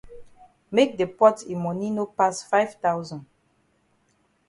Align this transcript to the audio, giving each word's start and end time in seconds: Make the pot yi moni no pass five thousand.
Make 0.75 0.91
the 0.97 1.07
pot 1.19 1.37
yi 1.47 1.55
moni 1.63 1.87
no 1.91 2.03
pass 2.17 2.35
five 2.51 2.71
thousand. 2.83 3.23